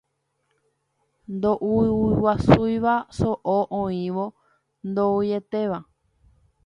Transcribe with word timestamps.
Ndoʼuguasúiva 1.35 2.93
soʼo 3.17 3.55
oĩvoi 3.81 4.35
ndoʼuietéva. 4.89 5.77